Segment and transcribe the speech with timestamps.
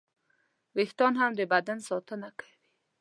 [0.75, 2.55] وېښتيان هم د بدن ساتنه کوي.